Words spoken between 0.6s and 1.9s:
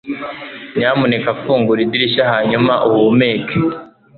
nyamuneka fungura